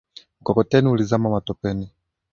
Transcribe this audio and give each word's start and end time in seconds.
Mkokoteni 0.41 0.89
ulizama 0.89 1.29
matopeni 1.29 1.89